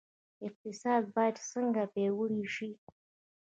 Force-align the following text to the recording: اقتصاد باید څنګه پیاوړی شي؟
اقتصاد 0.47 1.03
باید 1.15 1.35
څنګه 1.51 1.83
پیاوړی 1.93 2.43
شي؟ 2.55 2.69